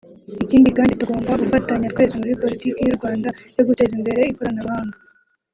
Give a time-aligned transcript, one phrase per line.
[0.43, 4.97] ikindi kandi tugomba gufatanya twese muri politiki y’u Rwanda yo guteza imbere ikoranabuhanga